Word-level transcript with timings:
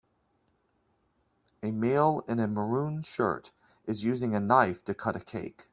A 1.61 1.69
male 1.69 2.23
in 2.27 2.39
a 2.39 2.47
maroon 2.47 3.03
shirt 3.03 3.51
is 3.85 4.03
using 4.03 4.33
a 4.33 4.39
knife 4.39 4.83
to 4.85 4.95
cut 4.95 5.15
a 5.15 5.19
cake. 5.19 5.67